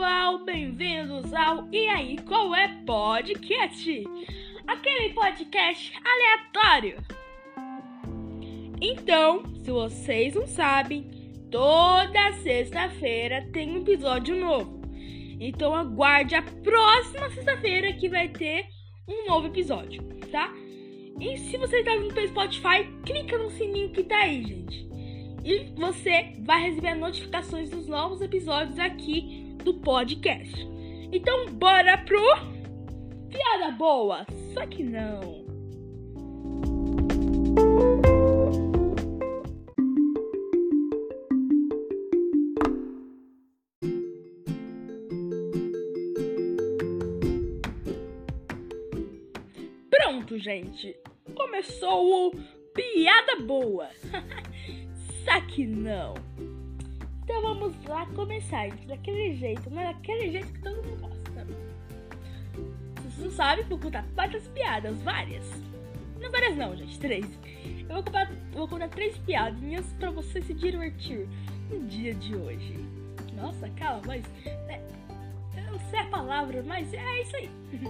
[0.00, 4.02] pessoal, bem-vindos ao E aí, qual é podcast?
[4.66, 7.04] Aquele podcast aleatório.
[8.80, 11.02] Então, se vocês não sabem,
[11.50, 14.80] toda sexta-feira tem um episódio novo.
[15.38, 18.68] Então aguarde a próxima sexta-feira que vai ter
[19.06, 20.50] um novo episódio, tá?
[21.20, 24.88] E se você está vindo pelo Spotify, clica no sininho que tá aí, gente.
[25.44, 30.66] E você vai receber notificações dos novos episódios aqui do podcast.
[31.12, 32.20] Então, bora pro.
[33.28, 34.26] Piada boa!
[34.54, 35.40] Só que não.
[49.90, 50.96] Pronto, gente.
[51.34, 52.30] Começou o
[52.74, 53.88] Piada Boa.
[55.24, 56.14] Só que não.
[57.30, 59.84] Então vamos lá começar, gente, daquele jeito, né?
[59.84, 61.46] Daquele jeito que todo mundo gosta.
[62.96, 65.44] Vocês não sabem, vou contar várias piadas, várias.
[66.20, 67.24] Não várias não, gente, três.
[67.88, 71.28] Eu vou contar, vou contar três piadinhas pra você se divertir
[71.70, 72.74] no dia de hoje.
[73.36, 74.24] Nossa, calma, mas...
[74.44, 74.82] É,
[75.56, 77.50] eu não sei a palavra, mas é isso aí.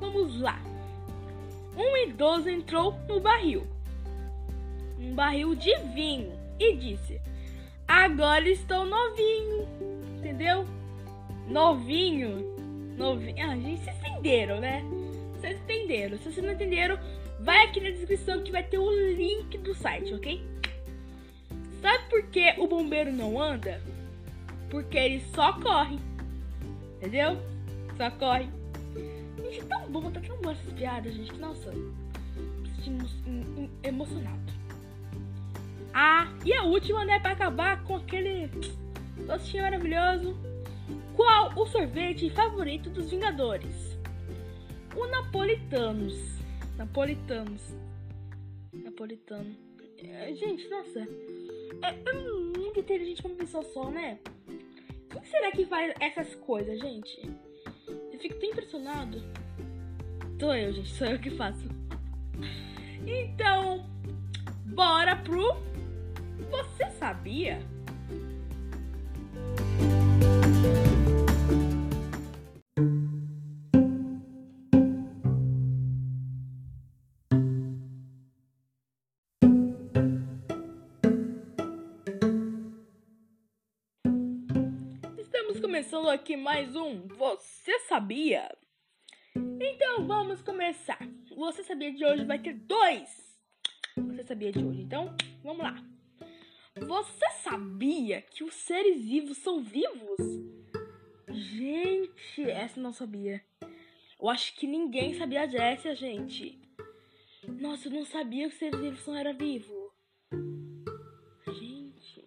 [0.00, 0.60] Vamos lá.
[1.76, 3.64] Um idoso entrou no barril.
[4.98, 7.20] Um barril de vinho e disse:
[7.86, 9.66] Agora estou novinho.
[10.18, 10.64] Entendeu?
[11.48, 12.56] Novinho.
[12.96, 13.36] Novinho.
[13.44, 14.82] Ah, gente, vocês entenderam, né?
[15.34, 16.18] Vocês entenderam.
[16.18, 16.98] Se vocês não entenderam,
[17.40, 20.42] vai aqui na descrição que vai ter o link do site, ok?
[21.80, 23.80] Sabe por que o bombeiro não anda?
[24.70, 25.98] Porque ele só corre.
[26.96, 27.36] Entendeu?
[27.96, 28.48] Só corre.
[29.36, 31.34] Gente, é tão bom, tá tão boa essas piadas, gente.
[31.38, 34.61] Nossa, me emocionado.
[35.94, 38.48] Ah, e a última, né, para acabar com aquele
[39.26, 40.36] docinho maravilhoso.
[41.14, 43.98] Qual o sorvete favorito dos Vingadores?
[44.96, 46.14] O Napolitanos.
[46.76, 47.74] Napolitanos.
[48.72, 49.54] Napolitano.
[49.98, 51.00] É, gente, nossa.
[51.00, 54.18] É, é muito inteligente uma pessoa só, né?
[55.10, 57.30] Quem será que faz essas coisas, gente?
[58.12, 59.22] Eu fico tão impressionado.
[60.40, 60.88] Sou eu, gente.
[60.90, 61.68] Sou eu que faço.
[63.06, 63.86] Então,
[64.64, 65.71] bora pro
[67.02, 67.58] sabia?
[85.18, 88.48] Estamos começando aqui mais um Você Sabia?
[89.34, 91.00] Então vamos começar.
[91.34, 93.36] Você sabia de hoje vai ter dois.
[93.96, 94.82] Você sabia de hoje?
[94.82, 95.91] Então vamos lá.
[96.86, 100.18] Você sabia que os seres vivos são vivos?
[101.28, 103.42] Gente, essa não sabia.
[104.20, 106.58] Eu acho que ninguém sabia dessa, gente.
[107.48, 109.90] Nossa, eu não sabia que os seres vivos não eram vivos.
[111.58, 112.24] Gente.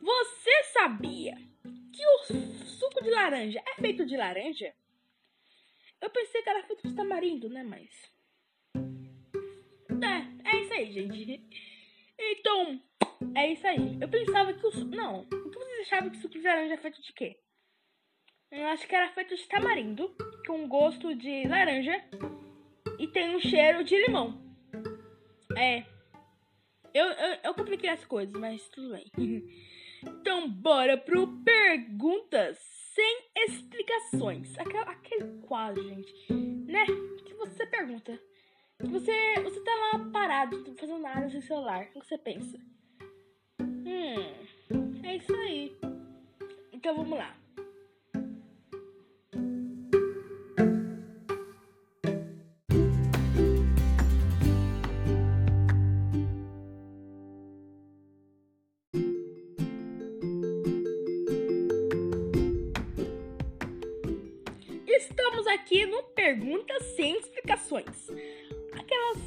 [0.00, 1.36] Você sabia
[1.92, 2.18] que o
[2.64, 4.74] suco de laranja é feito de laranja?
[6.00, 7.62] Eu pensei que era feito de tamarindo, né?
[7.62, 7.90] Mas.
[10.02, 11.40] É, é isso aí, gente.
[12.30, 12.80] Então,
[13.36, 13.98] é isso aí.
[14.00, 14.84] Eu pensava que o.
[14.86, 15.20] Não.
[15.20, 17.38] O que vocês achavam que suco de laranja é feito de quê?
[18.50, 20.14] Eu acho que era feito de tamarindo,
[20.46, 22.04] com gosto de laranja
[22.98, 24.40] e tem um cheiro de limão.
[25.56, 25.84] É.
[26.92, 29.10] Eu, eu, eu compliquei as coisas, mas tudo bem.
[30.06, 32.58] então, bora pro Perguntas
[32.94, 34.58] Sem Explicações.
[34.58, 36.32] Aquele, aquele quadro, gente,
[36.66, 36.84] né?
[37.24, 38.20] Que você pergunta.
[38.90, 41.88] Você, você tá lá parado, não fazendo nada no celular.
[41.94, 42.58] O que você pensa?
[43.60, 45.76] Hum, é isso aí.
[46.72, 47.36] Então vamos lá.
[64.86, 68.08] Estamos aqui no Perguntas Sem Explicações
[68.82, 69.18] aquelas,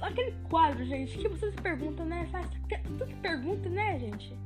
[0.00, 2.26] aquele quadro, gente, que vocês perguntam, né?
[2.30, 2.46] Faz
[2.98, 4.36] tudo pergunta, né, gente?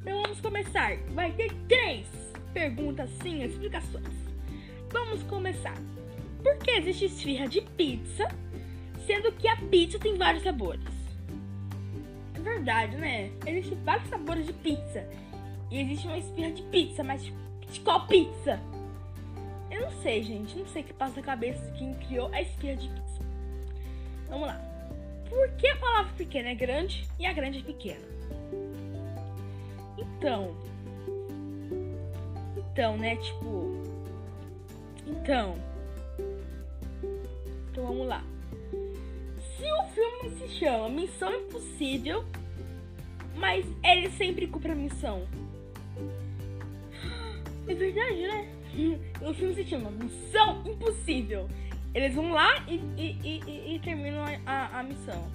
[0.00, 0.96] Então vamos começar.
[1.12, 2.06] Vai ter três
[2.52, 4.14] perguntas, sim, explicações.
[4.90, 5.76] Vamos começar.
[6.42, 8.28] Por que existe esfirra de pizza,
[9.06, 10.84] sendo que a pizza tem vários sabores?
[12.34, 13.30] É verdade, né?
[13.46, 15.08] Existem vários sabores de pizza.
[15.70, 18.60] E existe uma esfirra de pizza, mas de qual pizza?
[19.70, 20.56] Eu não sei, gente.
[20.56, 23.23] Não sei o que passa na cabeça de quem criou a esfirra de pizza.
[24.34, 24.60] Vamos lá.
[25.30, 28.04] Por que a palavra pequena é grande e a grande é pequena?
[29.96, 30.56] Então,
[32.56, 33.14] Então, né?
[33.14, 33.80] Tipo.
[35.06, 35.54] Então.
[37.70, 38.24] Então vamos lá.
[39.56, 42.24] Se o filme se chama Missão Impossível,
[43.36, 45.28] mas ele sempre cumpre a missão.
[47.68, 48.50] É verdade, né?
[49.22, 51.48] O filme se chama Missão Impossível.
[51.94, 55.30] Eles vão lá e, e, e, e terminam a, a, a missão.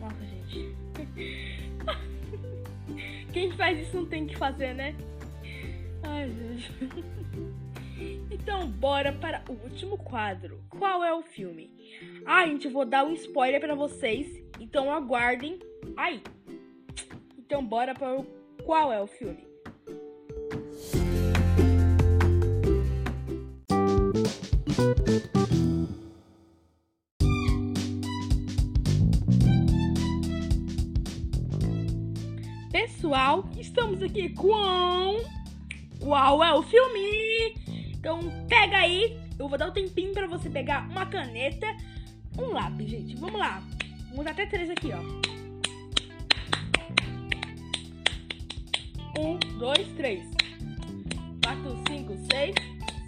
[0.00, 0.74] Nossa, gente.
[3.32, 4.94] Quem faz isso não tem que fazer, né?
[6.02, 6.72] Ai, gente.
[8.30, 10.60] Então, bora para o último quadro.
[10.68, 11.70] Qual é o filme?
[12.26, 14.42] Ah, gente, eu vou dar um spoiler para vocês.
[14.58, 15.60] Então, aguardem
[15.96, 16.20] aí.
[17.38, 18.24] Então, bora para o
[18.64, 19.51] qual é o filme?
[33.12, 35.22] Pessoal, estamos aqui com
[36.00, 37.54] qual é o filme?
[37.90, 41.66] Então pega aí, eu vou dar um tempinho para você pegar uma caneta,
[42.38, 43.14] um lápis, gente.
[43.16, 43.62] Vamos lá.
[44.08, 45.00] Vamos até três aqui, ó.
[49.20, 50.24] Um, dois, três.
[51.44, 52.54] Quatro, cinco, seis,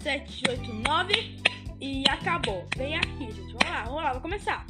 [0.03, 1.35] sete, oito, nove.
[1.81, 2.67] E acabou.
[2.77, 3.53] Vem aqui, gente.
[3.53, 4.67] Vamos lá, vamos lá, vou começar.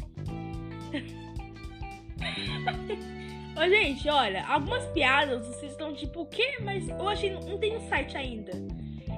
[3.56, 6.58] Ô, gente, olha, algumas piadas vocês estão tipo, o quê?
[6.62, 8.52] Mas eu achei não tem no site ainda.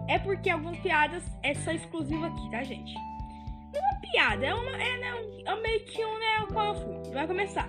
[0.07, 2.93] É porque algumas piadas é só exclusivo aqui, tá, gente?
[2.93, 4.71] Não é uma piada, é uma.
[4.71, 6.45] É, né, é meio que um, né?
[6.53, 7.13] Qual eu fui?
[7.13, 7.67] Vai começar.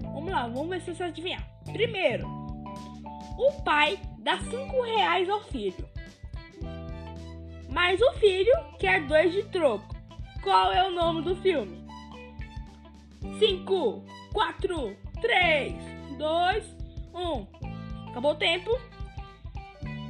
[0.00, 1.46] Vamos lá, vamos ver se você adivinhar.
[1.70, 2.26] Primeiro,
[3.38, 5.86] o pai dá 5 reais ao filho.
[7.68, 9.94] Mas o filho quer dois de troco.
[10.42, 11.86] Qual é o nome do filme?
[13.38, 15.74] 5, 4, 3,
[16.16, 16.76] 2,
[17.14, 17.46] 1.
[18.10, 18.70] Acabou o tempo.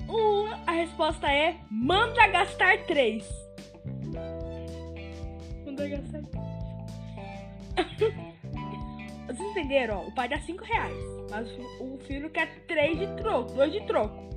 [0.08, 3.24] Uh, a resposta é manda gastar 3.
[5.64, 6.38] Manda gastar 3.
[9.26, 9.98] Vocês entenderam?
[9.98, 10.96] Ó, o pai dá 5 reais,
[11.30, 11.48] mas
[11.80, 14.28] o filho quer 3 de troco, 2 de troco.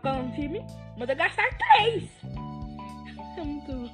[0.00, 0.64] Qual é o nome do filme?
[0.96, 2.04] Manda gastar 3.
[3.36, 3.88] É muito.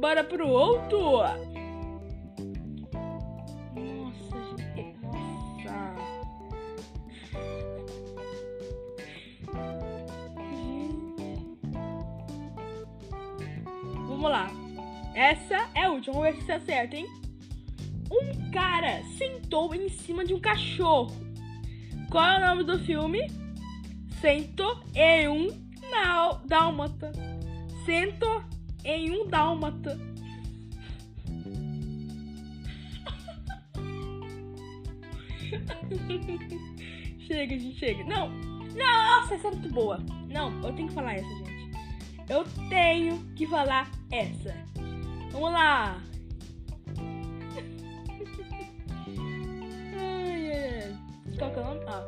[0.00, 1.20] Bora pro outro.
[14.16, 14.50] Vamos lá.
[15.14, 16.14] Essa é a última.
[16.14, 17.06] Vamos ver se acerta, hein?
[18.10, 21.14] Um cara sentou em cima de um cachorro.
[22.10, 23.30] Qual é o nome do filme?
[24.18, 24.64] Sento
[24.94, 25.48] em um
[26.48, 27.12] dálmata.
[27.84, 28.42] Sento
[28.86, 29.98] em um dálmata.
[37.20, 38.02] chega, gente, chega.
[38.04, 38.30] Não,
[38.74, 39.98] nossa, essa é muito boa.
[40.30, 41.55] Não, eu tenho que falar essa, gente.
[42.28, 44.54] Eu tenho que falar essa.
[45.30, 46.02] Vamos lá.
[51.38, 51.80] Qual que é o nome?
[51.86, 52.04] Ah.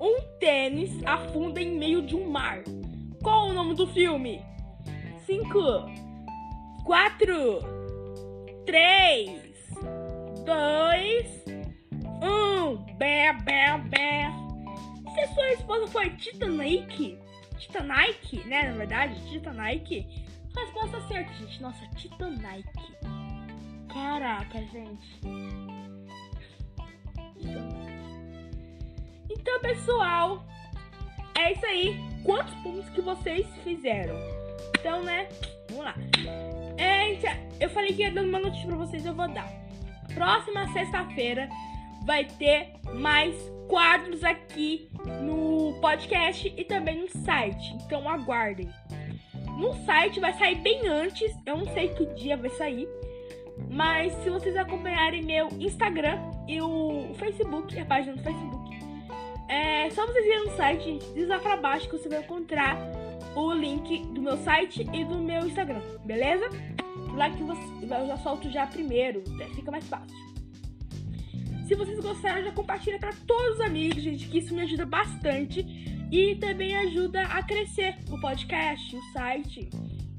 [0.00, 2.62] Um tênis afunda em meio de um mar.
[3.22, 4.42] Qual o nome do filme?
[5.26, 5.58] 5,
[6.84, 7.60] 4,
[8.64, 9.30] 3,
[10.44, 11.44] 2,
[12.22, 12.96] 1.
[12.96, 14.32] Bé, bé, bé.
[15.14, 17.18] Se a sua esposa for Titanic,
[17.60, 18.70] Titanic, né?
[18.70, 20.06] Na verdade, Titanic.
[20.56, 21.62] Resposta certa, gente.
[21.62, 22.68] Nossa, Titanic.
[23.92, 25.20] Caraca, gente.
[29.30, 30.44] Então, pessoal,
[31.36, 32.00] é isso aí.
[32.24, 34.16] Quantos pontos que vocês fizeram?
[34.78, 35.28] Então, né?
[35.68, 35.94] Vamos lá.
[36.76, 37.12] É,
[37.60, 39.48] eu falei que ia dar uma notícia pra vocês, eu vou dar.
[40.14, 41.48] Próxima sexta-feira
[42.04, 43.34] vai ter mais
[43.68, 44.90] quadros aqui
[45.22, 47.74] no podcast e também no site.
[47.84, 48.68] Então aguardem.
[49.56, 52.88] No site vai sair bem antes, eu não sei que dia vai sair.
[53.70, 56.18] Mas se vocês acompanharem meu Instagram
[56.48, 58.78] e o Facebook, a página do Facebook,
[59.48, 62.78] é só vocês irem no site, gente, desliza pra baixo que você vai encontrar
[63.34, 66.48] o link do meu site e do meu Instagram, beleza?
[67.14, 69.46] Lá que você, eu já solto já primeiro, né?
[69.54, 70.29] fica mais fácil.
[71.70, 75.64] Se vocês gostaram, já compartilha para todos os amigos, gente, que isso me ajuda bastante
[76.10, 79.70] e também ajuda a crescer o podcast, o site.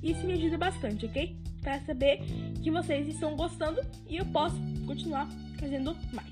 [0.02, 1.36] Isso me ajuda bastante, ok?
[1.62, 2.22] Para saber
[2.64, 4.56] que vocês estão gostando e eu posso
[4.88, 5.28] continuar
[5.60, 6.32] fazendo mais.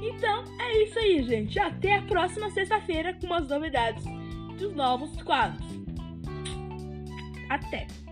[0.00, 1.58] Então é isso aí, gente.
[1.58, 4.04] Até a próxima sexta-feira com as novidades
[4.60, 5.66] dos novos quadros.
[7.50, 8.05] Até!